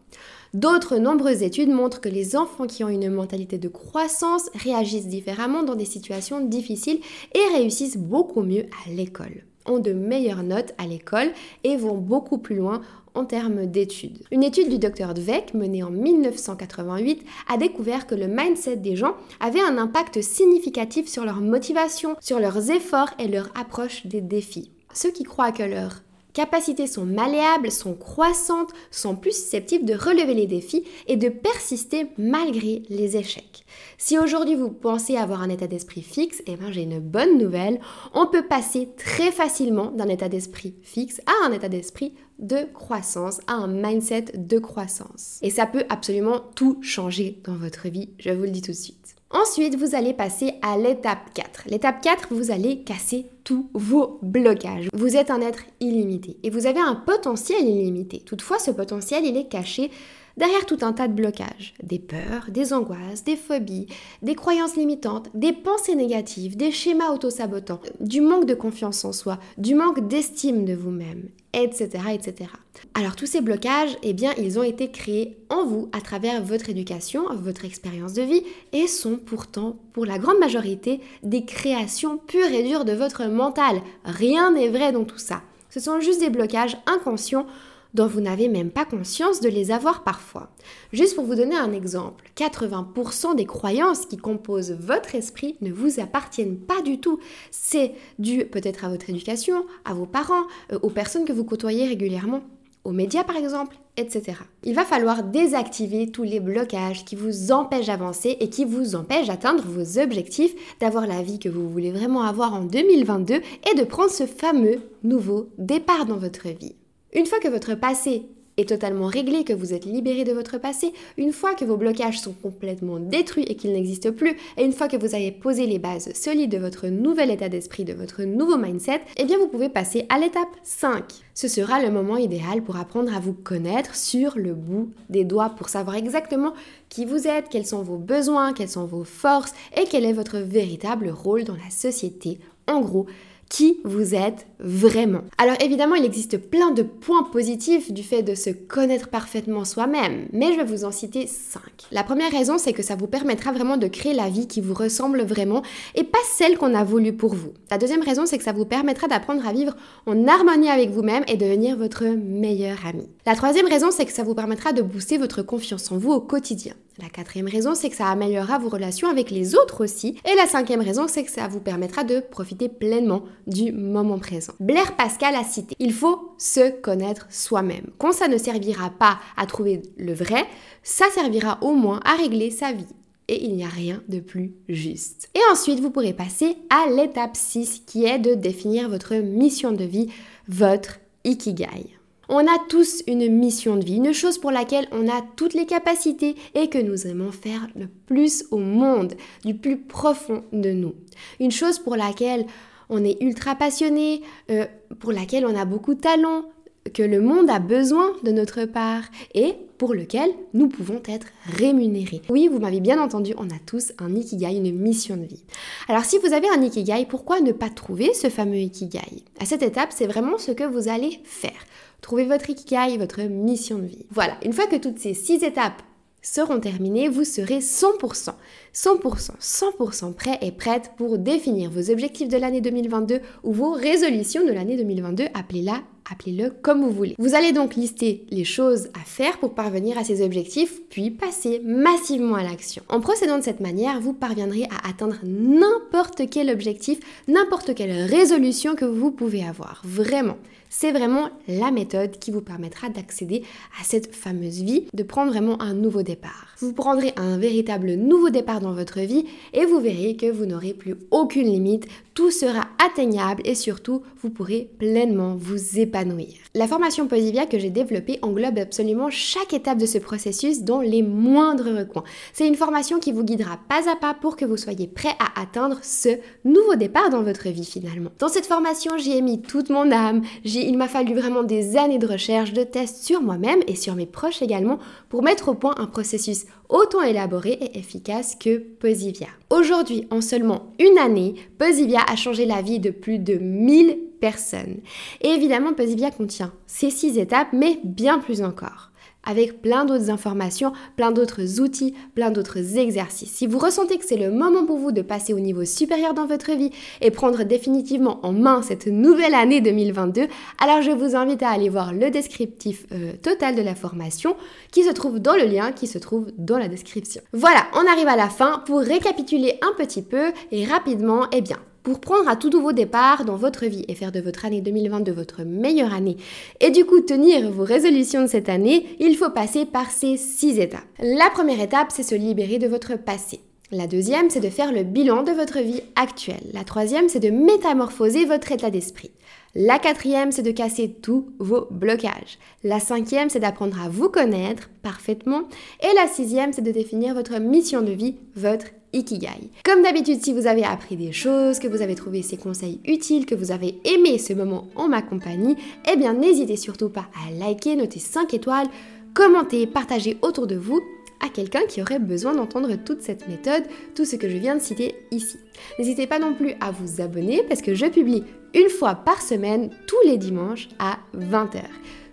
D'autres 0.55 0.97
nombreuses 0.97 1.43
études 1.43 1.71
montrent 1.71 2.01
que 2.01 2.09
les 2.09 2.37
enfants 2.37 2.67
qui 2.67 2.85
ont 2.85 2.89
une 2.89 3.11
mentalité 3.11 3.59
de 3.59 3.69
croissance 3.69 4.51
réagissent 4.55 5.09
différemment 5.09 5.63
dans 5.63 5.75
des 5.75 5.85
situations 5.85 6.41
difficiles 6.41 7.01
et 7.35 7.57
réussissent 7.57 7.99
beaucoup 7.99 8.43
mieux 8.43 8.67
à 8.87 8.91
l'école 8.91 9.45
ont 9.69 9.79
de 9.79 9.93
meilleures 9.93 10.43
notes 10.43 10.75
à 10.79 10.87
l'école 10.87 11.31
et 11.65 11.77
vont 11.77 11.97
beaucoup 11.97 12.39
plus 12.39 12.57
loin 12.57 12.81
en 13.15 13.25
termes 13.25 13.67
d'études. 13.67 14.23
Une 14.31 14.45
étude 14.45 14.69
du 14.69 14.79
docteur 14.79 15.15
Dweck, 15.15 15.55
menée 15.55 15.83
en 15.83 15.91
1988, 15.91 17.25
a 17.49 17.57
découvert 17.57 18.07
que 18.07 18.15
le 18.15 18.29
mindset 18.29 18.77
des 18.77 18.97
gens 18.97 19.15
avait 19.41 19.61
un 19.61 19.79
impact 19.79 20.23
significatif 20.23 21.09
sur 21.09 21.25
leur 21.25 21.41
motivation, 21.41 22.17
sur 22.21 22.39
leurs 22.39 22.71
efforts 22.71 23.11
et 23.19 23.29
leur 23.29 23.51
approche 23.59 24.07
des 24.07 24.21
défis. 24.21 24.71
Ceux 24.95 25.11
qui 25.11 25.25
croient 25.25 25.53
que 25.53 25.63
leur 25.63 26.03
capacités 26.39 26.87
sont 26.87 27.05
malléables, 27.05 27.73
sont 27.73 27.95
croissantes, 27.95 28.71
sont 28.93 29.17
plus 29.17 29.33
susceptibles 29.33 29.85
de 29.85 29.95
relever 29.95 30.35
les 30.35 30.47
défis 30.47 30.85
et 31.09 31.17
de 31.17 31.29
persister 31.29 32.07
malgré 32.17 32.85
les 32.91 33.17
échecs. 33.17 33.65
Si 33.99 34.17
aujourd'hui 34.17 34.55
vous 34.55 34.71
pensez 34.71 35.17
avoir 35.17 35.43
un 35.43 35.49
état 35.49 35.67
d'esprit 35.67 36.03
fixe, 36.03 36.41
eh 36.47 36.55
ben 36.55 36.71
j'ai 36.71 36.83
une 36.83 37.01
bonne 37.01 37.39
nouvelle, 37.39 37.81
on 38.15 38.29
peut 38.29 38.47
passer 38.47 38.89
très 38.97 39.33
facilement 39.33 39.91
d'un 39.91 40.07
état 40.07 40.29
d'esprit 40.29 40.77
fixe 40.85 41.21
à 41.27 41.49
un 41.49 41.53
état 41.53 41.69
d'esprit 41.69 42.15
de 42.39 42.69
croissance, 42.73 43.41
à 43.49 43.55
un 43.55 43.67
mindset 43.67 44.27
de 44.37 44.61
croissance. 44.61 45.41
Et 45.43 45.51
ça 45.51 45.67
peut 45.67 45.87
absolument 45.89 46.39
tout 46.55 46.79
changer 46.83 47.41
dans 47.43 47.57
votre 47.57 47.89
vie, 47.89 48.11
je 48.21 48.31
vous 48.31 48.45
le 48.45 48.51
dis 48.51 48.63
tout 48.63 48.71
de 48.71 48.77
suite. 48.77 49.17
Ensuite, 49.31 49.77
vous 49.77 49.95
allez 49.95 50.15
passer 50.15 50.55
à 50.63 50.79
l'étape 50.79 51.35
4. 51.35 51.65
L'étape 51.67 52.01
4, 52.01 52.29
vous 52.31 52.51
allez 52.51 52.83
casser 52.85 53.27
tous 53.49 53.71
vos 53.73 54.19
blocages. 54.21 54.91
Vous 54.93 55.17
êtes 55.17 55.31
un 55.31 55.41
être 55.41 55.63
illimité 55.81 56.37
et 56.43 56.51
vous 56.51 56.67
avez 56.67 56.81
un 56.81 56.95
potentiel 56.95 57.65
illimité. 57.65 58.21
Toutefois, 58.21 58.59
ce 58.59 58.71
potentiel, 58.71 59.25
il 59.25 59.39
est 59.39 59.49
caché 59.49 59.91
derrière 60.37 60.67
tout 60.67 60.77
un 60.83 60.93
tas 60.93 61.09
de 61.09 61.15
blocages, 61.15 61.73
des 61.83 61.99
peurs, 61.99 62.51
des 62.51 62.75
angoisses, 62.75 63.25
des 63.25 63.37
phobies, 63.37 63.87
des 64.21 64.35
croyances 64.35 64.77
limitantes, 64.77 65.31
des 65.33 65.55
pensées 65.55 65.95
négatives, 65.95 66.59
des 66.59 66.71
schémas 66.71 67.11
autosabotants, 67.11 67.81
du 68.01 68.21
manque 68.21 68.45
de 68.45 68.53
confiance 68.53 69.03
en 69.07 69.15
soi, 69.15 69.39
du 69.57 69.75
manque 69.75 70.07
d'estime 70.09 70.67
de 70.67 70.75
vous-même, 70.75 71.31
etc., 71.63 71.89
etc. 72.13 72.51
Alors 72.95 73.17
tous 73.17 73.27
ces 73.27 73.41
blocages, 73.41 73.97
eh 74.03 74.13
bien, 74.13 74.33
ils 74.39 74.59
ont 74.59 74.63
été 74.63 74.91
créés 74.91 75.37
en 75.49 75.65
vous 75.65 75.89
à 75.93 76.01
travers 76.01 76.43
votre 76.43 76.69
éducation, 76.69 77.25
votre 77.35 77.65
expérience 77.65 78.13
de 78.13 78.23
vie, 78.23 78.43
et 78.73 78.87
sont 78.87 79.17
pourtant, 79.17 79.77
pour 79.93 80.07
la 80.07 80.19
grande 80.19 80.39
majorité, 80.39 81.01
des 81.23 81.45
créations 81.45 82.19
pures 82.19 82.53
et 82.53 82.63
dures 82.63 82.85
de 82.85 82.93
votre 82.93 83.27
mental. 83.27 83.81
Rien 84.05 84.53
n'est 84.53 84.69
vrai 84.69 84.93
dans 84.93 85.05
tout 85.05 85.19
ça. 85.19 85.43
Ce 85.71 85.81
sont 85.81 86.01
juste 86.01 86.21
des 86.21 86.31
blocages 86.31 86.77
inconscients 86.87 87.47
dont 87.95 88.07
vous 88.07 88.21
n'avez 88.21 88.49
même 88.49 88.71
pas 88.71 88.85
conscience 88.85 89.41
de 89.41 89.49
les 89.49 89.71
avoir 89.71 90.05
parfois. 90.05 90.51
Juste 90.93 91.15
pour 91.15 91.25
vous 91.25 91.35
donner 91.35 91.57
un 91.57 91.73
exemple, 91.73 92.25
80% 92.37 93.37
des 93.37 93.47
croyances 93.47 94.07
qui 94.07 94.17
composent 94.17 94.73
votre 94.73 95.15
esprit 95.15 95.57
ne 95.61 95.73
vous 95.73 96.01
appartiennent 96.01 96.59
pas 96.59 96.83
du 96.83 97.01
tout. 97.01 97.19
C'est 97.51 97.93
dû 98.19 98.45
peut-être 98.45 98.85
à 98.85 98.89
votre 98.89 99.11
éducation, 99.11 99.67
à 99.85 99.95
vos 99.95 100.07
parents, 100.07 100.47
euh, 100.73 100.79
aux 100.83 100.91
personnes 100.91 101.25
que 101.25 101.33
vous 101.33 101.45
côtoyez 101.45 101.87
régulièrement 101.87 102.43
aux 102.85 102.93
médias 102.93 103.25
par 103.25 103.37
exemple, 103.37 103.77
etc. 103.99 104.39
Il 104.65 104.75
va 104.75 104.85
falloir 104.85 105.23
désactiver 105.23 106.11
tous 106.11 106.23
les 106.23 106.41
blocages 106.41 107.05
qui 107.05 107.17
vous 107.17 107.53
empêchent 107.53 107.89
d'avancer 107.89 108.37
et 108.41 108.49
qui 108.49 108.65
vous 108.65 108.95
empêchent 108.95 109.27
d'atteindre 109.27 109.65
vos 109.67 109.99
objectifs, 109.99 110.55
d'avoir 110.81 111.07
la 111.07 111.23
vie 111.23 111.39
que 111.39 111.51
vous 111.51 111.69
voulez 111.69 111.93
vraiment 111.93 112.23
avoir 112.23 112.55
en 112.55 112.65
2022 112.65 113.35
et 113.35 113.75
de 113.79 113.85
prendre 113.85 114.11
ce 114.11 114.27
fameux 114.27 114.81
nouveau 115.03 115.51
départ 115.59 116.07
dans 116.07 116.17
votre 116.17 116.49
vie. 116.49 116.77
Une 117.19 117.27
fois 117.27 117.41
que 117.41 117.49
votre 117.49 117.75
passé 117.75 118.29
est 118.59 118.69
totalement 118.69 119.09
réglé, 119.09 119.43
que 119.43 119.53
vous 119.53 119.75
êtes 119.75 119.85
libéré 119.85 120.23
de 120.23 120.33
votre 120.33 120.57
passé, 120.57 120.93
une 121.17 121.33
fois 121.33 121.57
que 121.57 121.65
vos 121.65 121.77
blocages 121.77 122.21
sont 122.21 122.33
complètement 122.33 123.01
détruits 123.01 123.43
et 123.49 123.57
qu'ils 123.57 123.73
n'existent 123.73 124.13
plus, 124.13 124.37
et 124.57 124.65
une 124.65 124.73
fois 124.73 124.87
que 124.87 124.97
vous 124.97 125.17
avez 125.17 125.33
posé 125.33 125.67
les 125.67 125.81
bases 125.81 126.13
solides 126.15 126.53
de 126.53 126.59
votre 126.59 126.87
nouvel 126.87 127.33
état 127.33 127.49
d'esprit, 127.49 127.85
de 127.85 127.93
votre 127.93 128.23
nouveau 128.23 128.57
mindset, 128.57 129.01
eh 129.17 129.25
bien 129.25 129.37
vous 129.37 129.49
pouvez 129.49 129.69
passer 129.69 130.07
à 130.11 130.21
l'étape 130.21 130.47
5. 130.63 131.03
Ce 131.35 131.49
sera 131.49 131.83
le 131.83 131.91
moment 131.91 132.19
idéal 132.19 132.63
pour 132.63 132.77
apprendre 132.77 133.13
à 133.13 133.19
vous 133.19 133.35
connaître 133.35 133.97
sur 133.97 134.39
le 134.39 134.55
bout 134.55 134.93
des 135.09 135.25
doigts, 135.25 135.51
pour 135.51 135.71
savoir 135.71 135.97
exactement 135.97 136.55
qui 136.89 137.05
vous 137.05 137.27
êtes, 137.27 137.49
quels 137.49 137.67
sont 137.67 137.83
vos 137.83 137.99
besoins, 137.99 138.53
quelles 138.53 138.69
sont 138.69 138.87
vos 138.87 139.03
forces 139.03 139.55
et 139.77 139.87
quel 139.91 140.05
est 140.05 140.13
votre 140.13 140.39
véritable 140.39 141.11
rôle 141.11 141.43
dans 141.43 141.57
la 141.57 141.71
société. 141.71 142.39
En 142.69 142.81
gros, 142.81 143.07
qui 143.49 143.81
vous 143.85 144.15
êtes 144.15 144.47
vraiment. 144.61 145.23
Alors 145.39 145.57
évidemment, 145.61 145.95
il 145.95 146.05
existe 146.05 146.39
plein 146.39 146.71
de 146.71 146.83
points 146.83 147.23
positifs 147.23 147.93
du 147.93 148.03
fait 148.03 148.23
de 148.23 148.35
se 148.35 148.51
connaître 148.51 149.09
parfaitement 149.09 149.65
soi-même, 149.65 150.29
mais 150.33 150.53
je 150.53 150.59
vais 150.59 150.65
vous 150.65 150.85
en 150.85 150.91
citer 150.91 151.27
5. 151.27 151.63
La 151.93 152.05
première 152.05 152.31
raison, 152.31 152.59
c'est 152.59 152.73
que 152.73 152.83
ça 152.83 152.97
vous 152.97 153.07
permettra 153.07 153.53
vraiment 153.53 153.77
de 153.77 153.87
créer 153.87 154.15
la 154.15 154.29
vie 154.29 154.49
qui 154.49 154.61
vous 154.61 154.75
ressemble 154.75 155.23
vraiment 155.23 155.63
et 155.95 156.05
pas 156.05 156.19
celle 156.37 156.59
qu'on 156.59 156.75
a 156.75 156.85
voulu 156.85 157.13
pour 157.13 157.35
vous. 157.35 157.53
La 157.71 157.79
deuxième 157.79 158.03
raison, 158.03 158.27
c'est 158.27 158.39
que 158.39 158.45
ça 158.45 158.53
vous 158.53 158.67
permettra 158.67 159.09
d'apprendre 159.09 159.47
à 159.47 159.53
vivre 159.53 159.75
en 160.07 160.27
harmonie 160.27 160.71
avec 160.71 160.91
vous-même 160.91 161.25
et 161.29 161.37
devenir 161.37 161.77
votre 161.77 162.05
meilleur 162.05 162.79
ami. 162.87 163.09
La 163.27 163.35
troisième 163.35 163.69
raison, 163.69 163.91
c'est 163.91 164.07
que 164.07 164.13
ça 164.13 164.25
vous 164.25 164.35
permettra 164.35 164.73
de 164.73 164.83
booster 164.83 165.19
votre 165.19 165.43
confiance 165.43 165.91
en 165.93 165.99
vous 165.99 166.13
au 166.13 166.21
quotidien. 166.21 166.75
La 167.01 167.09
quatrième 167.09 167.47
raison, 167.47 167.77
c'est 167.77 167.91
que 167.91 167.97
ça 167.97 168.09
améliorera 168.09 168.59
vos 168.59 168.69
relations 168.69 169.09
avec 169.09 169.31
les 169.31 169.55
autres 169.55 169.85
aussi. 169.85 170.17
Et 170.25 170.35
la 170.35 170.47
cinquième 170.47 170.81
raison, 170.81 171.07
c'est 171.07 171.23
que 171.23 171.31
ça 171.31 171.47
vous 171.47 171.61
permettra 171.61 172.03
de 172.03 172.19
profiter 172.19 172.69
pleinement 172.69 173.23
du 173.49 173.73
moment 173.73 174.19
présent. 174.19 174.53
Blair 174.61 174.95
Pascal 174.95 175.35
a 175.35 175.43
cité, 175.43 175.75
il 175.79 175.93
faut 175.93 176.35
se 176.39 176.71
connaître 176.81 177.27
soi-même. 177.31 177.91
Quand 177.99 178.13
ça 178.13 178.29
ne 178.29 178.39
servira 178.39 178.91
pas 178.91 179.19
à 179.37 179.47
trouver 179.47 179.83
le 179.97 180.13
vrai, 180.13 180.45
ça 180.83 181.07
servira 181.13 181.59
au 181.63 181.73
moins 181.73 182.01
à 182.05 182.15
régler 182.15 182.51
sa 182.51 182.73
vie. 182.73 182.85
Et 183.27 183.45
il 183.45 183.55
n'y 183.55 183.65
a 183.65 183.69
rien 183.69 184.03
de 184.09 184.21
plus 184.21 184.55
juste. 184.69 185.29
Et 185.35 185.41
ensuite, 185.53 185.81
vous 185.81 185.91
pourrez 185.91 186.15
passer 186.15 186.57
à 186.71 186.89
l'étape 186.89 187.37
6 187.37 187.83
qui 187.87 188.05
est 188.05 188.19
de 188.19 188.35
définir 188.35 188.89
votre 188.89 189.15
mission 189.17 189.73
de 189.73 189.85
vie, 189.85 190.09
votre 190.49 190.99
Ikigai. 191.25 191.99
On 192.31 192.47
a 192.47 192.59
tous 192.69 193.03
une 193.07 193.27
mission 193.31 193.77
de 193.77 193.85
vie, 193.85 193.97
une 193.97 194.13
chose 194.13 194.39
pour 194.39 194.51
laquelle 194.51 194.87
on 194.93 195.09
a 195.09 195.23
toutes 195.37 195.55
les 195.55 195.65
capacités 195.65 196.37
et 196.55 196.69
que 196.69 196.79
nous 196.79 197.07
aimons 197.07 197.33
faire 197.33 197.69
le 197.75 197.87
plus 198.07 198.45
au 198.51 198.59
monde, 198.59 199.15
du 199.47 199.55
plus 199.55 199.79
profond 199.79 200.45
de 200.53 200.71
nous. 200.71 200.95
Une 201.41 201.51
chose 201.51 201.79
pour 201.79 201.97
laquelle 201.97 202.45
on 202.89 203.05
est 203.05 203.21
ultra 203.23 203.55
passionné, 203.55 204.23
euh, 204.51 204.67
pour 205.01 205.13
laquelle 205.13 205.47
on 205.47 205.57
a 205.57 205.65
beaucoup 205.65 205.95
de 205.95 206.01
talent, 206.01 206.45
que 206.89 207.03
le 207.03 207.21
monde 207.21 207.51
a 207.51 207.59
besoin 207.59 208.13
de 208.23 208.33
notre 208.33 208.65
part 208.65 209.03
et 209.35 209.55
pour 209.77 209.95
lequel 209.95 210.31
nous 210.55 210.69
pouvons 210.69 211.01
être 211.07 211.29
rémunérés. 211.45 212.23
Oui, 212.29 212.49
vous 212.51 212.59
m'avez 212.59 212.81
bien 212.81 213.01
entendu, 213.01 213.35
on 213.37 213.47
a 213.47 213.59
tous 213.67 213.93
un 213.99 214.15
ikigai, 214.15 214.57
une 214.57 214.73
mission 214.77 215.17
de 215.17 215.25
vie. 215.25 215.45
Alors 215.89 216.05
si 216.05 216.19
vous 216.19 216.33
avez 216.33 216.49
un 216.49 216.63
ikigai, 216.63 217.07
pourquoi 217.09 217.41
ne 217.41 217.53
pas 217.53 217.71
trouver 217.71 218.13
ce 218.15 218.29
fameux 218.29 218.57
ikigai? 218.57 219.23
À 219.39 219.45
cette 219.45 219.63
étape, 219.63 219.91
c'est 219.93 220.07
vraiment 220.07 220.39
ce 220.39 220.53
que 220.53 220.65
vous 220.65 220.89
allez 220.89 221.21
faire. 221.25 221.67
Trouvez 222.01 222.25
votre 222.25 222.51
ikigai, 222.51 222.97
votre 222.99 223.23
mission 223.23 223.79
de 223.79 223.87
vie. 223.87 224.07
Voilà, 224.11 224.37
une 224.45 224.53
fois 224.53 224.67
que 224.67 224.77
toutes 224.77 224.99
ces 224.99 225.15
six 225.15 225.43
étapes 225.45 225.83
seront 226.23 226.61
terminées, 226.61 227.09
vous 227.09 227.25
serez 227.25 227.59
100%, 227.59 228.33
100%, 228.75 229.31
100% 229.41 230.13
prêt 230.15 230.39
et 230.43 230.53
prête 230.53 230.93
pour 230.97 231.19
définir 231.19 231.71
vos 231.71 231.91
objectifs 231.91 232.29
de 232.29 232.37
l'année 232.37 232.61
2022 232.61 233.21
ou 233.45 233.53
vos 233.53 233.73
résolutions 233.73 234.45
de 234.45 234.53
l'année 234.53 234.77
2022, 234.77 235.25
appelez-la 235.35 235.83
appelez-le 236.11 236.51
comme 236.63 236.83
vous 236.83 236.91
voulez. 236.91 237.15
Vous 237.19 237.35
allez 237.35 237.53
donc 237.53 237.75
lister 237.75 238.25
les 238.31 238.45
choses 238.45 238.89
à 238.95 239.05
faire 239.05 239.39
pour 239.39 239.55
parvenir 239.55 239.99
à 239.99 240.05
ces 240.05 240.25
objectifs, 240.25 240.81
puis 240.91 241.11
passer 241.11 241.61
massivement 241.65 242.37
à 242.37 242.43
l'action. 242.43 242.83
En 242.89 243.01
procédant 243.01 243.39
de 243.39 243.45
cette 243.45 243.61
manière, 243.61 244.01
vous 244.01 244.13
parviendrez 244.13 244.65
à 244.65 244.89
atteindre 244.89 245.17
n'importe 245.25 246.23
quel 246.31 246.51
objectif, 246.51 246.99
n'importe 247.29 247.75
quelle 247.75 248.05
résolution 248.05 248.75
que 248.75 248.85
vous 248.85 249.11
pouvez 249.11 249.45
avoir. 249.45 249.83
Vraiment. 249.85 250.37
C'est 250.71 250.93
vraiment 250.93 251.31
la 251.49 251.71
méthode 251.71 252.19
qui 252.19 252.31
vous 252.31 252.43
permettra 252.43 252.91
d'accéder 252.91 253.43
à 253.81 253.85
cette 253.85 254.15
fameuse 254.15 254.63
vie, 254.63 254.85
de 254.93 255.03
prendre 255.03 255.33
vraiment 255.33 255.61
un 255.63 255.73
nouveau 255.73 256.03
départ. 256.03 256.55
Vous 256.59 256.75
prendrez 256.75 257.13
un 257.17 257.39
véritable 257.39 257.95
nouveau 257.95 258.29
départ 258.29 258.61
dans 258.61 258.75
votre 258.75 259.01
vie 259.01 259.25
et 259.55 259.65
vous 259.65 259.81
verrez 259.81 260.17
que 260.17 260.31
vous 260.31 260.45
n'aurez 260.45 260.75
plus 260.75 260.97
aucune 261.11 261.47
limite, 261.47 261.87
tout 262.19 262.33
sera 262.33 262.67
atteignable 262.85 263.43
et 263.45 263.55
surtout 263.55 264.03
vous 264.21 264.31
pourrez 264.31 264.69
pleinement 264.81 265.37
vous 265.39 265.79
épanouir. 265.79 266.35
La 266.53 266.67
formation 266.67 267.07
Posivia 267.07 267.47
que 267.47 267.61
j'ai 267.61 267.71
développée 267.71 268.19
englobe 268.23 268.59
absolument 268.59 269.09
chaque 269.09 269.53
étape 269.53 269.79
de 269.79 269.87
ce 269.87 269.99
processus 269.99 270.63
dans 270.63 270.81
les 270.81 271.03
moindres 271.03 271.79
recoins. 271.79 272.03
C'est 272.33 272.49
une 272.49 272.57
formation 272.57 272.99
qui 272.99 273.13
vous 273.13 273.23
guidera 273.23 273.61
pas 273.69 273.89
à 273.89 273.95
pas 273.95 274.15
pour 274.15 274.37
que 274.37 274.45
vous 274.45 274.57
soyez 274.57 274.89
prêt 274.89 275.15
à 275.21 275.41
atteindre 275.41 275.79
ce 275.83 276.09
nouveau 276.45 276.75
départ 276.75 277.09
dans 277.11 277.23
votre 277.23 277.51
vie 277.51 277.65
finalement. 277.65 278.11
Dans 278.19 278.27
cette 278.27 278.47
formation, 278.47 278.99
j'y 278.99 279.13
ai 279.13 279.23
mis 279.23 279.41
toute 279.41 279.71
mon 279.71 279.93
âme, 279.93 280.23
il 280.45 280.77
m'a 280.77 280.89
fallu 280.89 281.15
vraiment 281.15 281.45
des 281.45 281.77
années 281.77 281.99
de 281.99 282.09
recherche, 282.09 282.53
de 282.53 282.65
tests 282.65 283.05
sur 283.05 283.23
moi-même 283.23 283.61
et 283.69 283.77
sur 283.77 283.95
mes 283.95 284.07
proches 284.07 284.43
également 284.43 284.81
pour 285.09 285.23
mettre 285.23 285.51
au 285.51 285.55
point 285.55 285.77
un 285.79 285.87
processus 285.87 286.47
autant 286.69 287.03
élaboré 287.03 287.53
et 287.53 287.79
efficace 287.79 288.37
que 288.39 288.59
Posivia. 288.59 289.29
Aujourd'hui, 289.51 290.07
en 290.11 290.21
seulement 290.21 290.75
une 290.79 290.99
année, 290.99 291.35
Posivia 291.59 292.01
a 292.09 292.17
changé 292.17 292.47
la 292.47 292.63
vie 292.63 292.81
de 292.81 292.91
plus 292.91 293.19
de 293.19 293.35
1000 293.35 293.99
personnes. 294.21 294.79
Et 295.21 295.29
évidemment, 295.29 295.73
Posivia 295.73 296.11
contient 296.11 296.53
ces 296.67 296.91
six 296.91 297.19
étapes, 297.19 297.49
mais 297.53 297.79
bien 297.85 298.19
plus 298.19 298.43
encore 298.43 298.91
avec 299.25 299.61
plein 299.61 299.85
d'autres 299.85 300.11
informations, 300.11 300.73
plein 300.97 301.11
d'autres 301.11 301.61
outils, 301.61 301.95
plein 302.15 302.31
d'autres 302.31 302.79
exercices. 302.79 303.31
Si 303.31 303.47
vous 303.47 303.59
ressentez 303.59 303.99
que 303.99 304.07
c'est 304.07 304.17
le 304.17 304.31
moment 304.31 304.65
pour 304.65 304.79
vous 304.79 304.91
de 304.91 305.03
passer 305.03 305.35
au 305.35 305.39
niveau 305.39 305.67
supérieur 305.67 306.15
dans 306.15 306.27
votre 306.27 306.53
vie 306.53 306.71
et 307.03 307.11
prendre 307.11 307.45
définitivement 307.45 308.21
en 308.23 308.33
main 308.33 308.63
cette 308.63 308.87
nouvelle 308.87 309.35
année 309.35 309.61
2022, 309.61 310.29
alors 310.63 310.81
je 310.81 310.93
vous 310.93 311.15
invite 311.15 311.43
à 311.43 311.51
aller 311.51 311.69
voir 311.69 311.93
le 311.93 312.11
descriptif 312.11 312.87
euh, 312.93 313.13
total 313.23 313.55
de 313.55 313.63
la 313.63 313.75
formation 313.75 314.35
qui 314.73 314.85
se 314.85 314.93
trouve 314.93 315.19
dans 315.19 315.37
le 315.37 315.45
lien 315.45 315.73
qui 315.73 315.87
se 315.87 315.99
trouve 315.99 316.29
dans 316.39 316.59
la 316.59 316.69
description. 316.69 317.21
Voilà, 317.35 317.67
on 317.75 317.87
arrive 317.87 318.09
à 318.09 318.17
la 318.17 318.31
fin. 318.31 318.63
Pour 318.65 318.81
récapituler 318.81 319.59
un 319.61 319.75
petit 319.77 320.03
peu 320.03 320.33
et 320.53 320.65
rapidement, 320.65 321.27
eh 321.33 321.43
bien, 321.43 321.59
pour 321.89 322.01
prendre 322.01 322.29
un 322.29 322.37
tout 322.37 322.51
nouveau 322.51 322.73
départ 322.73 323.25
dans 323.25 323.37
votre 323.37 323.67
vie 323.67 323.85
et 323.89 323.95
faire 323.95 324.13
de 324.13 324.21
votre 324.21 324.45
année 324.45 324.61
2022 324.61 325.13
votre 325.13 325.43
meilleure 325.43 325.95
année 325.95 326.17
et 326.61 326.71
du 326.71 326.85
coup 326.85 327.01
tenir 327.01 327.51
vos 327.51 327.65
résolutions 327.65 328.23
de 328.23 328.27
cette 328.27 328.49
année, 328.49 328.87
il 329.01 329.17
faut 329.17 329.31
passer 329.31 329.65
par 329.65 329.91
ces 329.91 330.17
six 330.17 330.59
étapes. 330.59 330.83
La 330.99 331.31
première 331.31 331.61
étape, 331.61 331.91
c'est 331.91 332.03
se 332.03 332.15
libérer 332.15 332.59
de 332.59 332.69
votre 332.69 332.97
passé. 332.99 333.41
La 333.71 333.87
deuxième, 333.87 334.31
c'est 334.31 334.41
de 334.41 334.49
faire 334.49 334.73
le 334.73 334.83
bilan 334.83 335.23
de 335.23 335.33
votre 335.33 335.59
vie 335.59 335.83
actuelle. 335.95 336.41
La 336.55 336.65
troisième, 336.65 337.11
c'est 337.11 337.21
de 337.21 337.29
métamorphoser 337.29 338.25
votre 338.25 338.51
état 338.51 338.71
d'esprit. 338.71 339.11
La 339.55 339.79
quatrième, 339.79 340.33
c'est 340.33 340.43
de 340.43 340.53
casser 340.53 340.95
tous 341.03 341.27
vos 341.39 341.67
blocages. 341.71 342.39
La 342.65 342.81
cinquième, 342.81 343.29
c'est 343.29 343.41
d'apprendre 343.41 343.79
à 343.83 343.91
vous 343.91 344.09
connaître 344.09 344.71
parfaitement. 344.83 345.43
Et 345.83 345.95
la 345.97 346.07
sixième, 346.09 346.55
c'est 346.55 346.63
de 346.63 346.71
définir 346.71 347.13
votre 347.13 347.39
mission 347.41 347.83
de 347.83 347.93
vie, 347.93 348.17
votre 348.37 348.67
Ikigai. 348.93 349.51
Comme 349.65 349.83
d'habitude, 349.83 350.23
si 350.23 350.33
vous 350.33 350.47
avez 350.47 350.65
appris 350.65 350.97
des 350.97 351.13
choses, 351.13 351.59
que 351.59 351.69
vous 351.69 351.83
avez 351.83 351.95
trouvé 351.95 352.23
ces 352.23 352.37
conseils 352.37 352.81
utiles, 352.87 353.27
que 353.27 353.35
vous 353.35 353.53
avez 353.53 353.79
aimé 353.85 354.19
ce 354.19 354.33
moment 354.33 354.69
en 354.77 354.89
ma 354.89 355.03
compagnie, 355.03 355.57
eh 355.91 355.97
bien 355.97 356.15
n'hésitez 356.15 356.57
surtout 356.57 356.89
pas 356.89 357.07
à 357.27 357.31
liker, 357.33 357.77
noter 357.77 357.99
5 357.99 358.33
étoiles, 358.35 358.69
commentez, 359.15 359.67
partagez 359.67 360.17
autour 360.23 360.47
de 360.47 360.57
vous 360.57 360.81
à 361.21 361.29
quelqu'un 361.29 361.67
qui 361.69 361.83
aurait 361.83 361.99
besoin 361.99 362.35
d'entendre 362.35 362.75
toute 362.77 363.03
cette 363.03 363.29
méthode, 363.29 363.65
tout 363.95 364.05
ce 364.05 364.17
que 364.17 364.29
je 364.29 364.37
viens 364.37 364.55
de 364.55 364.63
citer 364.63 364.95
ici. 365.11 365.37
N'hésitez 365.79 366.07
pas 366.07 366.19
non 366.19 366.35
plus 366.35 366.55
à 366.61 366.71
vous 366.71 367.01
abonner 367.01 367.43
parce 367.49 367.63
que 367.63 367.75
je 367.75 367.87
publie 367.87 368.25
une 368.55 368.69
fois 368.69 368.95
par 368.95 369.21
semaine, 369.21 369.71
tous 369.87 370.09
les 370.09 370.17
dimanches 370.17 370.69
à 370.79 370.99
20h. 371.17 371.63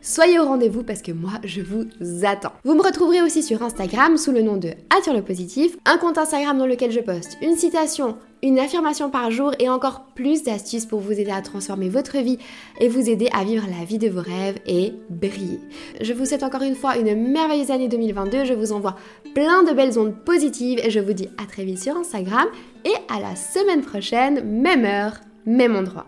Soyez 0.08 0.38
au 0.38 0.46
rendez-vous 0.46 0.84
parce 0.84 1.02
que 1.02 1.12
moi, 1.12 1.32
je 1.44 1.62
vous 1.62 1.88
attends. 2.24 2.52
Vous 2.64 2.76
me 2.76 2.84
retrouverez 2.84 3.24
aussi 3.24 3.42
sur 3.42 3.64
Instagram 3.64 4.18
sous 4.18 4.32
le 4.32 4.44
nom 4.44 4.56
de 4.56 4.70
Attire 4.96 5.16
le 5.16 5.24
positif, 5.24 5.76
un 5.84 5.98
compte 5.98 6.20
Instagram 6.20 6.60
dans 6.60 6.68
lequel 6.68 6.92
je 6.92 7.00
poste 7.00 7.40
une 7.42 7.56
citation, 7.56 8.16
une 8.44 8.60
affirmation 8.60 9.10
par 9.10 9.32
jour 9.32 9.54
et 9.58 9.68
encore 9.68 10.06
plus 10.14 10.44
d'astuces 10.44 10.86
pour 10.86 11.00
vous 11.00 11.14
aider 11.14 11.32
à 11.32 11.42
transformer 11.42 11.90
votre 11.90 12.20
vie 12.20 12.38
et 12.80 12.88
vous 12.88 13.10
aider 13.10 13.30
à 13.34 13.44
vivre 13.44 13.66
la 13.68 13.84
vie 13.84 13.98
de 13.98 14.08
vos 14.08 14.22
rêves 14.22 14.60
et 14.68 14.94
briller. 15.10 15.60
Je 16.00 16.14
vous 16.14 16.26
souhaite 16.26 16.44
encore 16.44 16.62
une 16.62 16.76
fois 16.76 16.98
une 16.98 17.32
merveilleuse 17.32 17.72
année 17.72 17.88
2022. 17.88 18.46
Je 18.46 18.54
vous 18.54 18.74
envoie 18.74 18.98
plein 19.34 19.64
de 19.64 19.74
belles 19.74 19.98
ondes 19.98 20.24
positives 20.24 20.82
et 20.84 20.92
je 20.92 21.00
vous 21.00 21.14
dis 21.14 21.30
à 21.44 21.48
très 21.48 21.66
vite 21.66 21.82
sur 21.82 21.98
Instagram 21.98 22.46
et 22.86 22.94
à 23.12 23.20
la 23.20 23.36
semaine 23.36 23.82
prochaine, 23.82 24.44
même 24.62 24.86
heure, 24.86 25.20
même 25.48 25.76
endroit. 25.76 26.06